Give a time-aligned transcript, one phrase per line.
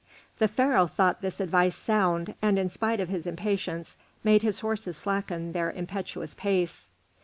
[0.39, 4.97] The Pharaoh thought this advice sound, and in spite of his impatience made his horses
[4.97, 6.87] slacken their impetuous pace.